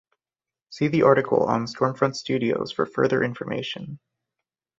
See 0.71 0.87
the 0.87 1.03
article 1.03 1.43
on 1.43 1.67
Stormfront 1.67 2.15
Studios 2.15 2.71
for 2.71 2.87
further 2.87 3.21
information. 3.21 3.99